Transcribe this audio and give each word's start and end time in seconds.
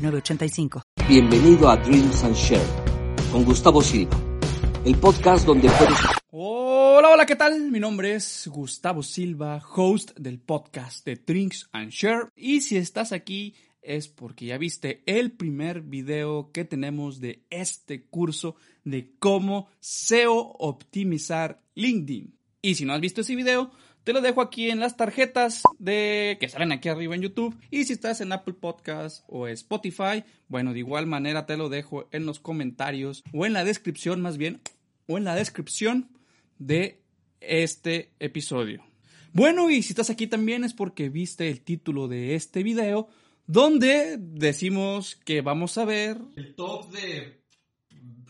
906985. 0.00 0.82
Bienvenido 1.08 1.68
a 1.68 1.76
Dreams 1.76 2.24
and 2.24 2.34
Share 2.34 2.66
con 3.30 3.44
Gustavo 3.44 3.82
Silva, 3.82 4.18
el 4.84 4.96
podcast 4.96 5.46
donde 5.46 5.68
puedes... 5.68 5.98
Hola, 6.30 7.10
hola, 7.10 7.26
¿qué 7.26 7.36
tal? 7.36 7.70
Mi 7.70 7.80
nombre 7.80 8.14
es 8.14 8.48
Gustavo 8.50 9.02
Silva, 9.02 9.62
host 9.74 10.16
del 10.18 10.40
podcast 10.40 11.04
de 11.04 11.16
Drinks 11.16 11.68
and 11.72 11.90
Share. 11.90 12.28
Y 12.34 12.62
si 12.62 12.76
estás 12.76 13.12
aquí 13.12 13.54
es 13.82 14.08
porque 14.08 14.46
ya 14.46 14.58
viste 14.58 15.02
el 15.06 15.32
primer 15.32 15.82
video 15.82 16.50
que 16.52 16.64
tenemos 16.64 17.20
de 17.20 17.44
este 17.50 18.06
curso 18.06 18.56
de 18.84 19.14
cómo 19.18 19.68
SEO 19.80 20.34
optimizar 20.58 21.62
LinkedIn. 21.74 22.36
Y 22.62 22.74
si 22.74 22.84
no 22.84 22.92
has 22.92 23.00
visto 23.00 23.22
ese 23.22 23.36
video, 23.36 23.70
te 24.10 24.14
lo 24.14 24.22
dejo 24.22 24.40
aquí 24.40 24.70
en 24.70 24.80
las 24.80 24.96
tarjetas 24.96 25.62
de 25.78 26.36
que 26.40 26.48
salen 26.48 26.72
aquí 26.72 26.88
arriba 26.88 27.14
en 27.14 27.22
YouTube. 27.22 27.56
Y 27.70 27.84
si 27.84 27.92
estás 27.92 28.20
en 28.20 28.32
Apple 28.32 28.54
Podcast 28.54 29.22
o 29.28 29.46
Spotify, 29.46 30.24
bueno, 30.48 30.72
de 30.72 30.80
igual 30.80 31.06
manera 31.06 31.46
te 31.46 31.56
lo 31.56 31.68
dejo 31.68 32.08
en 32.10 32.26
los 32.26 32.40
comentarios 32.40 33.22
o 33.32 33.46
en 33.46 33.52
la 33.52 33.62
descripción 33.62 34.20
más 34.20 34.36
bien, 34.36 34.62
o 35.06 35.16
en 35.16 35.22
la 35.22 35.36
descripción 35.36 36.10
de 36.58 37.04
este 37.40 38.10
episodio. 38.18 38.82
Bueno, 39.32 39.70
y 39.70 39.80
si 39.80 39.90
estás 39.92 40.10
aquí 40.10 40.26
también 40.26 40.64
es 40.64 40.74
porque 40.74 41.08
viste 41.08 41.48
el 41.48 41.60
título 41.60 42.08
de 42.08 42.34
este 42.34 42.64
video, 42.64 43.06
donde 43.46 44.16
decimos 44.18 45.14
que 45.24 45.40
vamos 45.40 45.78
a 45.78 45.84
ver 45.84 46.18
el 46.34 46.56
top 46.56 46.90
de 46.90 47.44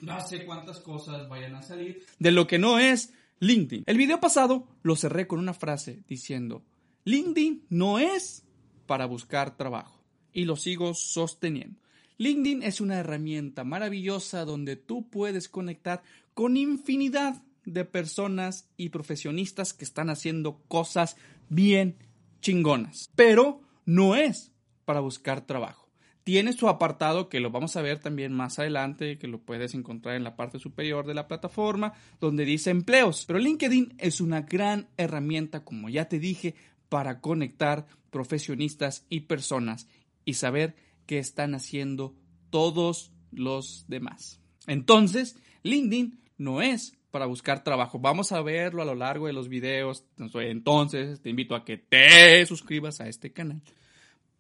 no 0.03 0.21
sé 0.27 0.45
cuántas 0.45 0.79
cosas 0.81 1.27
vayan 1.31 1.55
a 1.55 1.63
salir, 1.63 2.05
de 2.19 2.33
lo 2.33 2.47
que 2.47 2.59
no 2.59 2.79
es 2.79 3.15
LinkedIn. 3.41 3.85
El 3.87 3.97
video 3.97 4.21
pasado 4.21 4.69
lo 4.83 4.97
cerré 4.97 5.27
con 5.27 5.39
una 5.39 5.55
frase 5.55 6.05
diciendo, 6.07 6.63
LinkedIn 7.05 7.65
no 7.71 7.99
es 7.99 8.45
para 8.87 9.07
buscar 9.07 9.57
trabajo. 9.57 9.99
Y 10.33 10.45
lo 10.45 10.57
sigo 10.57 10.95
sosteniendo. 10.95 11.81
LinkedIn 12.19 12.63
es 12.63 12.81
una 12.81 12.99
herramienta 12.99 13.65
maravillosa 13.65 14.45
donde 14.45 14.77
tú 14.77 15.09
puedes 15.09 15.49
conectar 15.49 16.03
con 16.35 16.57
infinidad 16.57 17.43
de 17.65 17.85
personas 17.85 18.69
y 18.77 18.91
profesionistas 18.91 19.73
que 19.73 19.85
están 19.85 20.11
haciendo 20.11 20.63
cosas 20.69 21.17
bien 21.49 21.97
chingonas. 22.43 23.11
Pero 23.17 23.63
no 23.87 24.17
es 24.17 24.53
para 24.85 25.01
buscar 25.01 25.47
trabajo 25.47 25.90
tiene 26.31 26.53
su 26.53 26.69
apartado 26.69 27.29
que 27.29 27.41
lo 27.41 27.51
vamos 27.51 27.75
a 27.75 27.83
ver 27.83 27.99
también 27.99 28.33
más 28.33 28.61
adelante, 28.61 29.19
que 29.19 29.27
lo 29.27 29.41
puedes 29.41 29.75
encontrar 29.75 30.15
en 30.15 30.23
la 30.23 30.37
parte 30.37 30.61
superior 30.61 31.05
de 31.05 31.13
la 31.13 31.27
plataforma, 31.27 31.93
donde 32.21 32.45
dice 32.45 32.71
empleos. 32.71 33.25
Pero 33.27 33.41
LinkedIn 33.41 33.95
es 33.99 34.21
una 34.21 34.43
gran 34.43 34.87
herramienta, 34.97 35.65
como 35.65 35.89
ya 35.89 36.09
te 36.09 36.21
dije, 36.21 36.55
para 36.89 37.21
conectar 37.21 37.89
profesionistas 38.11 39.07
y 39.09 39.23
personas 39.23 39.89
y 40.25 40.35
saber 40.35 40.77
qué 41.05 41.19
están 41.19 41.57
haciendo 41.57 42.15
todos 42.51 43.11
los 43.33 43.87
demás. 43.89 44.41
Entonces, 44.69 45.37
LinkedIn 45.65 46.21
no 46.39 46.63
es 46.63 46.97
para 47.11 47.27
buscar 47.27 47.65
trabajo. 47.65 47.99
Vamos 47.99 48.31
a 48.31 48.41
verlo 48.41 48.83
a 48.83 48.85
lo 48.87 48.95
largo 48.95 49.27
de 49.27 49.33
los 49.33 49.49
videos. 49.49 50.05
Entonces, 50.17 51.21
te 51.23 51.31
invito 51.31 51.57
a 51.57 51.65
que 51.65 51.77
te 51.77 52.47
suscribas 52.47 53.01
a 53.01 53.09
este 53.09 53.33
canal 53.33 53.63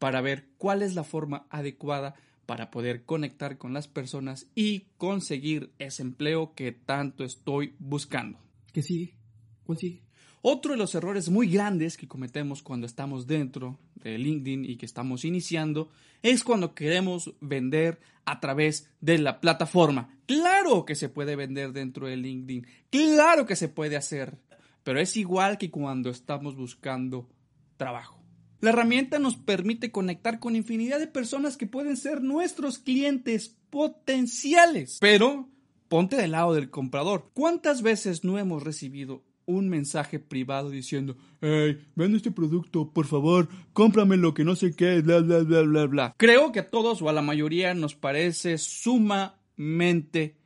para 0.00 0.20
ver 0.22 0.48
cuál 0.56 0.82
es 0.82 0.96
la 0.96 1.04
forma 1.04 1.46
adecuada 1.50 2.16
para 2.46 2.72
poder 2.72 3.04
conectar 3.04 3.58
con 3.58 3.72
las 3.74 3.86
personas 3.86 4.48
y 4.56 4.86
conseguir 4.96 5.70
ese 5.78 6.02
empleo 6.02 6.54
que 6.54 6.72
tanto 6.72 7.22
estoy 7.22 7.76
buscando. 7.78 8.40
¿Qué 8.72 8.82
sigue? 8.82 9.14
¿Cuál 9.62 9.78
sigue? 9.78 10.02
Otro 10.42 10.72
de 10.72 10.78
los 10.78 10.94
errores 10.94 11.28
muy 11.28 11.48
grandes 11.48 11.98
que 11.98 12.08
cometemos 12.08 12.62
cuando 12.62 12.86
estamos 12.86 13.26
dentro 13.26 13.78
de 13.96 14.16
LinkedIn 14.16 14.64
y 14.64 14.76
que 14.76 14.86
estamos 14.86 15.26
iniciando 15.26 15.90
es 16.22 16.42
cuando 16.42 16.74
queremos 16.74 17.34
vender 17.40 18.00
a 18.24 18.40
través 18.40 18.90
de 19.02 19.18
la 19.18 19.40
plataforma. 19.40 20.16
Claro 20.24 20.86
que 20.86 20.94
se 20.94 21.10
puede 21.10 21.36
vender 21.36 21.72
dentro 21.72 22.06
de 22.06 22.16
LinkedIn, 22.16 22.66
claro 22.88 23.44
que 23.44 23.54
se 23.54 23.68
puede 23.68 23.96
hacer, 23.96 24.38
pero 24.82 24.98
es 24.98 25.14
igual 25.18 25.58
que 25.58 25.70
cuando 25.70 26.08
estamos 26.08 26.56
buscando 26.56 27.28
trabajo. 27.76 28.19
La 28.60 28.70
herramienta 28.70 29.18
nos 29.18 29.36
permite 29.36 29.90
conectar 29.90 30.38
con 30.38 30.56
infinidad 30.56 30.98
de 30.98 31.06
personas 31.06 31.56
que 31.56 31.66
pueden 31.66 31.96
ser 31.96 32.22
nuestros 32.22 32.78
clientes 32.78 33.56
potenciales. 33.70 34.98
Pero 35.00 35.48
ponte 35.88 36.16
del 36.16 36.32
lado 36.32 36.54
del 36.54 36.70
comprador. 36.70 37.30
¿Cuántas 37.34 37.82
veces 37.82 38.22
no 38.22 38.38
hemos 38.38 38.62
recibido 38.62 39.22
un 39.46 39.68
mensaje 39.68 40.18
privado 40.18 40.70
diciendo, 40.70 41.16
hey, 41.40 41.78
vende 41.96 42.18
este 42.18 42.30
producto, 42.30 42.92
por 42.92 43.06
favor, 43.06 43.48
cómprame 43.72 44.16
lo 44.16 44.32
que 44.34 44.44
no 44.44 44.54
sé 44.54 44.74
qué, 44.74 45.00
bla, 45.00 45.20
bla, 45.20 45.40
bla, 45.40 45.62
bla, 45.62 45.86
bla. 45.86 46.14
Creo 46.16 46.52
que 46.52 46.60
a 46.60 46.70
todos 46.70 47.02
o 47.02 47.08
a 47.08 47.12
la 47.12 47.22
mayoría 47.22 47.74
nos 47.74 47.94
parece 47.94 48.58
sumamente 48.58 50.36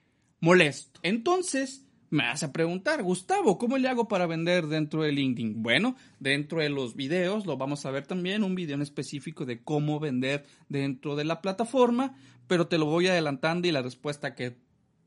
molesto. 0.41 1.01
Entonces, 1.03 1.84
me 2.15 2.23
a 2.23 2.53
preguntar, 2.53 3.03
Gustavo, 3.03 3.59
¿cómo 3.59 3.77
le 3.77 3.89
hago 3.89 4.07
para 4.07 4.29
vender 4.29 4.69
dentro 4.69 5.03
de 5.03 5.11
LinkedIn? 5.11 5.65
Bueno, 5.65 5.97
dentro 6.21 6.61
de 6.61 6.69
los 6.69 6.95
videos 6.95 7.45
lo 7.45 7.57
vamos 7.57 7.85
a 7.85 7.91
ver 7.91 8.07
también, 8.07 8.45
un 8.45 8.55
video 8.55 8.77
en 8.77 8.83
específico 8.83 9.45
de 9.45 9.65
cómo 9.65 9.99
vender 9.99 10.47
dentro 10.69 11.17
de 11.17 11.25
la 11.25 11.43
plataforma, 11.43 12.15
pero 12.47 12.69
te 12.69 12.79
lo 12.79 12.87
voy 12.87 13.09
adelantando 13.09 13.67
y 13.67 13.73
la 13.73 13.83
respuesta 13.83 14.37
que 14.37 14.57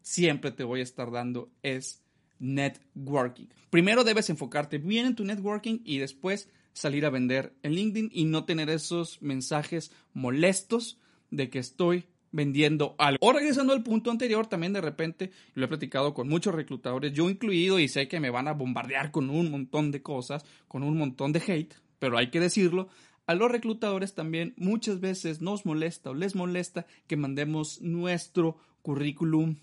siempre 0.01 0.51
te 0.51 0.65
voy 0.65 0.81
a 0.81 0.83
estar 0.83 1.09
dando 1.09 1.49
es 1.63 2.03
networking. 2.39 3.45
Primero 3.69 4.03
debes 4.03 4.29
enfocarte 4.29 4.77
bien 4.77 5.05
en 5.05 5.15
tu 5.15 5.23
networking 5.23 5.79
y 5.85 5.99
después 5.99 6.49
salir 6.73 7.05
a 7.05 7.09
vender 7.09 7.55
en 7.63 7.71
LinkedIn 7.71 8.09
y 8.11 8.25
no 8.25 8.43
tener 8.43 8.69
esos 8.69 9.21
mensajes 9.21 9.93
molestos 10.13 10.99
de 11.31 11.49
que 11.49 11.59
estoy 11.59 12.03
vendiendo 12.31 12.95
algo. 12.97 13.19
O 13.21 13.33
regresando 13.33 13.73
al 13.73 13.83
punto 13.83 14.11
anterior, 14.11 14.47
también 14.47 14.73
de 14.73 14.81
repente, 14.81 15.31
lo 15.53 15.65
he 15.65 15.67
platicado 15.67 16.13
con 16.13 16.27
muchos 16.27 16.53
reclutadores, 16.53 17.13
yo 17.13 17.29
incluido, 17.29 17.79
y 17.79 17.87
sé 17.87 18.07
que 18.07 18.19
me 18.19 18.29
van 18.29 18.47
a 18.47 18.53
bombardear 18.53 19.11
con 19.11 19.29
un 19.29 19.51
montón 19.51 19.91
de 19.91 20.01
cosas, 20.01 20.45
con 20.67 20.83
un 20.83 20.97
montón 20.97 21.31
de 21.33 21.41
hate, 21.45 21.75
pero 21.99 22.17
hay 22.17 22.29
que 22.29 22.39
decirlo. 22.39 22.89
A 23.25 23.35
los 23.35 23.51
reclutadores 23.51 24.13
también 24.13 24.53
muchas 24.57 24.99
veces 24.99 25.41
nos 25.41 25.65
molesta 25.65 26.11
o 26.11 26.13
les 26.13 26.35
molesta 26.35 26.85
que 27.07 27.17
mandemos 27.17 27.81
nuestro 27.81 28.57
currículum 28.81 29.57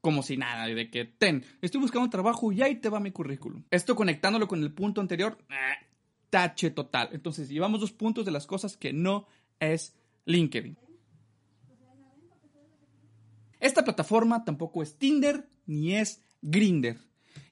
como 0.00 0.22
si 0.22 0.36
nada, 0.36 0.66
de 0.66 0.90
que 0.90 1.04
ten, 1.04 1.44
estoy 1.60 1.80
buscando 1.80 2.08
trabajo 2.08 2.52
y 2.52 2.62
ahí 2.62 2.76
te 2.76 2.88
va 2.88 3.00
mi 3.00 3.10
currículum. 3.10 3.64
Esto 3.70 3.94
conectándolo 3.94 4.48
con 4.48 4.62
el 4.62 4.72
punto 4.72 5.00
anterior, 5.00 5.36
eh, 5.50 5.86
tache 6.30 6.70
total. 6.70 7.10
Entonces, 7.12 7.48
llevamos 7.48 7.80
dos 7.80 7.92
puntos 7.92 8.24
de 8.24 8.30
las 8.30 8.46
cosas 8.46 8.76
que 8.76 8.92
no 8.92 9.26
es 9.58 9.94
LinkedIn. 10.24 10.78
Esta 13.60 13.84
plataforma 13.84 14.44
tampoco 14.44 14.82
es 14.82 14.96
Tinder 14.98 15.48
ni 15.66 15.94
es 15.94 16.22
Grinder. 16.42 16.98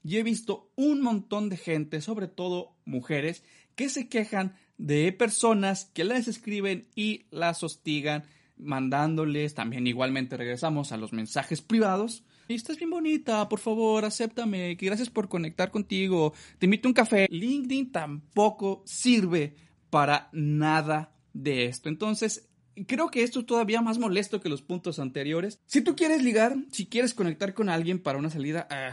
Y 0.03 0.17
he 0.17 0.23
visto 0.23 0.73
un 0.75 1.03
montón 1.03 1.49
de 1.51 1.57
gente, 1.57 2.01
sobre 2.01 2.29
todo 2.29 2.77
mujeres, 2.85 3.45
que 3.75 3.89
se 3.89 4.09
quejan 4.09 4.57
de 4.79 5.13
personas 5.13 5.85
que 5.87 6.05
les 6.05 6.29
escriben 6.29 6.89
y 6.95 7.27
las 7.31 7.63
hostigan, 7.63 8.25
mandándoles, 8.57 9.55
también 9.55 9.87
igualmente 9.87 10.37
regresamos 10.37 10.93
a 10.93 10.97
los 10.97 11.13
mensajes 11.13 11.61
privados. 11.61 12.25
Estás 12.49 12.79
bien 12.79 12.91
bonita, 12.91 13.49
por 13.49 13.59
favor, 13.59 14.05
acéptame, 14.05 14.77
que 14.77 14.87
gracias 14.87 15.11
por 15.11 15.29
conectar 15.29 15.71
contigo, 15.71 16.33
te 16.59 16.67
invito 16.67 16.89
a 16.89 16.91
un 16.91 16.95
café. 16.95 17.29
LinkedIn 17.31 17.93
tampoco 17.93 18.83
sirve 18.87 19.55
para 19.91 20.31
nada 20.33 21.15
de 21.35 21.67
esto. 21.67 21.89
Entonces, 21.89 22.49
creo 22.87 23.11
que 23.11 23.23
esto 23.23 23.41
es 23.41 23.47
todavía 23.47 23.81
más 23.81 23.99
molesto 23.99 24.41
que 24.41 24.49
los 24.49 24.63
puntos 24.63 24.99
anteriores. 24.99 25.59
Si 25.67 25.81
tú 25.81 25.97
quieres 25.97 26.23
ligar, 26.23 26.57
si 26.71 26.87
quieres 26.87 27.15
conectar 27.15 27.55
con 27.55 27.69
alguien 27.69 27.99
para 27.99 28.19
una 28.19 28.31
salida, 28.31 28.67
ah, 28.71 28.93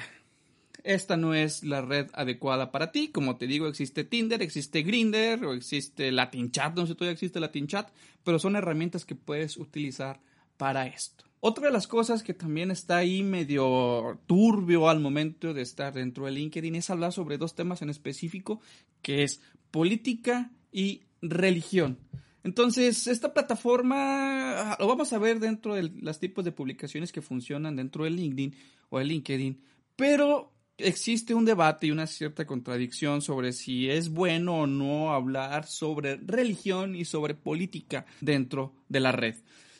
esta 0.84 1.18
no 1.18 1.34
es 1.34 1.64
la 1.64 1.82
red 1.82 2.10
adecuada 2.14 2.72
para 2.72 2.92
ti. 2.92 3.10
Como 3.10 3.38
te 3.38 3.48
digo, 3.48 3.68
existe 3.68 4.04
Tinder, 4.04 4.42
existe 4.42 4.84
Grinder 4.84 5.44
o 5.46 5.54
existe 5.54 6.12
Latin 6.12 6.52
Chat, 6.52 6.76
no 6.76 6.86
sé 6.86 6.96
todavía 6.96 7.14
existe 7.14 7.40
Latin 7.40 7.68
Chat, 7.68 7.90
pero 8.24 8.40
son 8.40 8.56
herramientas 8.56 9.06
que 9.06 9.16
puedes 9.16 9.58
utilizar 9.58 10.22
para 10.58 10.88
esto. 10.88 11.26
Otra 11.40 11.68
de 11.68 11.74
las 11.74 11.88
cosas 11.88 12.24
que 12.24 12.34
también 12.34 12.72
está 12.72 12.98
ahí 12.98 13.22
medio 13.22 14.20
turbio 14.26 14.90
al 14.90 15.00
momento 15.00 15.54
de 15.54 15.62
estar 15.62 15.94
dentro 15.94 16.26
de 16.26 16.32
LinkedIn 16.32 16.76
es 16.76 16.90
hablar 16.90 17.12
sobre 17.14 17.38
dos 17.38 17.54
temas 17.56 17.82
en 17.82 17.90
específico, 17.90 18.62
que 19.02 19.24
es 19.24 19.42
política 19.70 20.52
y 20.72 21.04
religión. 21.22 22.00
Entonces, 22.45 23.07
esta 23.07 23.33
plataforma 23.33 24.77
lo 24.80 24.88
vamos 24.88 25.12
a 25.12 25.18
ver 25.18 25.39
dentro 25.39 25.74
de 25.74 25.89
los 26.01 26.19
tipos 26.19 26.45
de 26.45 26.51
publicaciones 26.51 27.12
que 27.12 27.24
funcionan 27.24 27.75
dentro 27.75 28.03
de 28.03 28.12
LinkedIn 28.12 28.56
o 28.89 29.00
de 29.00 29.06
LinkedIn, 29.06 29.59
pero 29.95 30.53
existe 30.77 31.33
un 31.33 31.44
debate 31.44 31.88
y 31.88 31.92
una 31.92 32.06
cierta 32.06 32.45
contradicción 32.45 33.24
sobre 33.24 33.51
si 33.51 33.89
es 33.89 34.09
bueno 34.09 34.59
o 34.59 34.68
no 34.68 35.12
hablar 35.12 35.65
sobre 35.65 36.18
religión 36.18 36.95
y 36.95 37.03
sobre 37.06 37.33
política 37.33 38.06
dentro 38.21 38.75
de 38.89 39.00
la 39.00 39.12
red. 39.12 39.38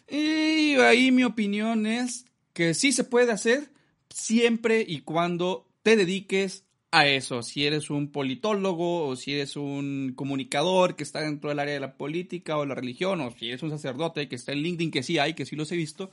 Y 0.10 0.74
ahí 0.78 1.12
mi 1.12 1.24
opinión 1.24 1.86
es 1.86 2.26
que 2.54 2.74
sí 2.74 2.92
se 2.92 3.04
puede 3.04 3.32
hacer 3.32 3.70
siempre 4.10 4.84
y 4.88 5.02
cuando 5.02 5.70
te 5.84 5.96
dediques 5.96 6.65
a 6.96 7.08
eso. 7.08 7.44
Si 7.44 7.66
eres 7.66 7.90
un 7.90 8.12
politólogo 8.12 9.06
o 9.06 9.16
si 9.16 9.34
eres 9.34 9.56
un 9.58 10.14
comunicador 10.16 10.96
que 10.96 11.04
está 11.04 11.22
dentro 11.22 11.50
del 11.50 11.60
área 11.60 11.74
de 11.74 11.80
la 11.80 11.98
política 11.98 12.58
o 12.58 12.66
la 12.66 12.76
religión 12.76 13.20
o 13.22 13.32
si 13.32 13.50
eres 13.50 13.64
un 13.64 13.70
sacerdote 13.70 14.30
que 14.30 14.36
está 14.36 14.54
en 14.54 14.60
LinkedIn, 14.60 14.92
que 14.92 15.04
sí 15.04 15.18
hay, 15.18 15.34
que 15.34 15.46
sí 15.46 15.56
los 15.56 15.72
he 15.72 15.76
visto, 15.76 16.10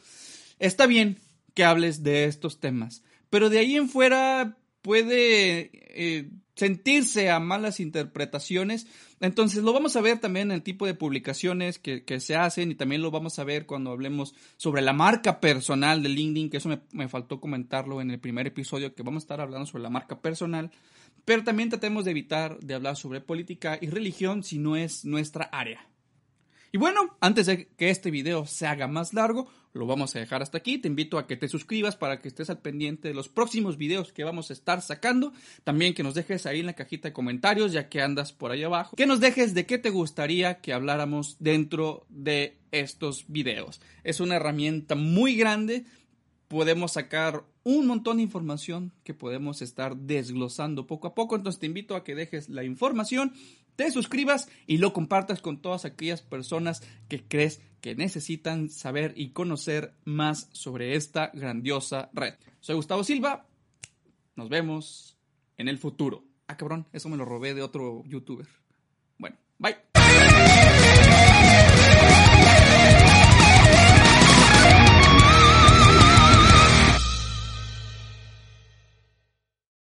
está 0.58 0.86
bien 0.86 1.18
que 1.54 1.64
hables 1.64 2.02
de 2.02 2.24
estos 2.24 2.58
temas. 2.58 3.04
Pero 3.30 3.48
de 3.48 3.60
ahí 3.60 3.76
en 3.76 3.88
fuera 3.88 4.56
puede 4.82 5.70
eh, 5.72 6.30
sentirse 6.54 7.30
a 7.30 7.40
malas 7.40 7.80
interpretaciones. 7.80 8.86
Entonces 9.20 9.62
lo 9.62 9.72
vamos 9.72 9.96
a 9.96 10.00
ver 10.00 10.18
también 10.18 10.50
en 10.50 10.56
el 10.56 10.62
tipo 10.62 10.86
de 10.86 10.94
publicaciones 10.94 11.78
que, 11.78 12.02
se 12.20 12.36
hacen 12.36 12.70
y 12.70 12.74
también 12.74 13.02
lo 13.02 13.10
vamos 13.10 13.38
a 13.38 13.44
ver 13.44 13.66
cuando 13.66 13.90
hablemos 13.90 14.34
sobre 14.56 14.82
la 14.82 14.92
marca 14.92 15.40
personal 15.40 16.02
de 16.02 16.10
LinkedIn, 16.10 16.50
que 16.50 16.58
eso 16.58 16.68
me, 16.68 16.80
me, 16.92 17.08
faltó 17.08 17.40
comentarlo 17.40 18.00
en 18.00 18.10
el 18.10 18.20
primer 18.20 18.46
episodio, 18.46 18.94
que 18.94 19.02
vamos 19.02 19.22
a 19.22 19.24
estar 19.24 19.40
hablando 19.40 19.66
sobre 19.66 19.82
la 19.82 19.90
marca 19.90 20.20
personal. 20.20 20.70
Pero 21.24 21.44
también 21.44 21.68
tratemos 21.68 22.04
de 22.04 22.10
evitar 22.10 22.58
de 22.58 22.74
hablar 22.74 22.96
sobre 22.96 23.20
política 23.20 23.78
y 23.80 23.88
religión 23.88 24.42
si 24.42 24.58
no 24.58 24.76
es 24.76 25.04
nuestra 25.04 25.44
área. 25.44 25.91
Y 26.74 26.78
bueno, 26.78 27.18
antes 27.20 27.44
de 27.44 27.68
que 27.68 27.90
este 27.90 28.10
video 28.10 28.46
se 28.46 28.66
haga 28.66 28.88
más 28.88 29.12
largo, 29.12 29.46
lo 29.74 29.84
vamos 29.84 30.16
a 30.16 30.20
dejar 30.20 30.40
hasta 30.40 30.56
aquí. 30.56 30.78
Te 30.78 30.88
invito 30.88 31.18
a 31.18 31.26
que 31.26 31.36
te 31.36 31.46
suscribas 31.46 31.96
para 31.96 32.18
que 32.18 32.28
estés 32.28 32.48
al 32.48 32.62
pendiente 32.62 33.08
de 33.08 33.14
los 33.14 33.28
próximos 33.28 33.76
videos 33.76 34.10
que 34.10 34.24
vamos 34.24 34.48
a 34.48 34.54
estar 34.54 34.80
sacando. 34.80 35.34
También 35.64 35.92
que 35.92 36.02
nos 36.02 36.14
dejes 36.14 36.46
ahí 36.46 36.60
en 36.60 36.66
la 36.66 36.72
cajita 36.72 37.08
de 37.08 37.12
comentarios, 37.12 37.72
ya 37.72 37.90
que 37.90 38.00
andas 38.00 38.32
por 38.32 38.52
ahí 38.52 38.62
abajo. 38.62 38.96
Que 38.96 39.04
nos 39.04 39.20
dejes 39.20 39.52
de 39.52 39.66
qué 39.66 39.76
te 39.76 39.90
gustaría 39.90 40.62
que 40.62 40.72
habláramos 40.72 41.36
dentro 41.40 42.06
de 42.08 42.56
estos 42.70 43.26
videos. 43.28 43.82
Es 44.02 44.20
una 44.20 44.36
herramienta 44.36 44.94
muy 44.94 45.36
grande. 45.36 45.84
Podemos 46.48 46.92
sacar 46.92 47.44
un 47.64 47.86
montón 47.86 48.16
de 48.16 48.22
información 48.22 48.92
que 49.04 49.12
podemos 49.12 49.60
estar 49.60 49.94
desglosando 49.94 50.86
poco 50.86 51.06
a 51.06 51.14
poco. 51.14 51.36
Entonces 51.36 51.60
te 51.60 51.66
invito 51.66 51.96
a 51.96 52.02
que 52.02 52.14
dejes 52.14 52.48
la 52.48 52.64
información 52.64 53.34
te 53.76 53.90
suscribas 53.90 54.48
y 54.66 54.78
lo 54.78 54.92
compartas 54.92 55.40
con 55.40 55.60
todas 55.60 55.84
aquellas 55.84 56.22
personas 56.22 56.82
que 57.08 57.22
crees 57.22 57.60
que 57.80 57.94
necesitan 57.94 58.70
saber 58.70 59.12
y 59.16 59.30
conocer 59.30 59.94
más 60.04 60.48
sobre 60.52 60.94
esta 60.94 61.30
grandiosa 61.34 62.10
red. 62.12 62.34
Soy 62.60 62.76
Gustavo 62.76 63.02
Silva, 63.02 63.46
nos 64.36 64.48
vemos 64.48 65.16
en 65.56 65.68
el 65.68 65.78
futuro. 65.78 66.24
Ah, 66.46 66.56
cabrón, 66.56 66.86
eso 66.92 67.08
me 67.08 67.16
lo 67.16 67.24
robé 67.24 67.54
de 67.54 67.62
otro 67.62 68.04
youtuber. 68.06 68.46